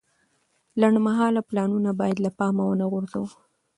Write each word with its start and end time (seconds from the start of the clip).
لنډمهاله 0.79 1.41
پلانونه 1.49 1.89
باید 1.99 2.17
له 2.25 2.29
پامه 2.37 2.63
ونه 2.67 2.85
غورځوو. 2.91 3.29